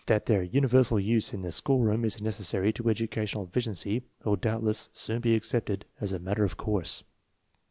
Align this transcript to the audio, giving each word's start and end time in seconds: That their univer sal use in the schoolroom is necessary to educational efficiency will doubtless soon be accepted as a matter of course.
That 0.07 0.25
their 0.25 0.43
univer 0.43 0.83
sal 0.83 0.99
use 0.99 1.31
in 1.31 1.43
the 1.43 1.51
schoolroom 1.51 2.03
is 2.05 2.19
necessary 2.23 2.73
to 2.73 2.89
educational 2.89 3.43
efficiency 3.43 4.01
will 4.25 4.35
doubtless 4.35 4.89
soon 4.91 5.21
be 5.21 5.35
accepted 5.35 5.85
as 5.99 6.11
a 6.11 6.17
matter 6.17 6.43
of 6.43 6.57
course. 6.57 7.03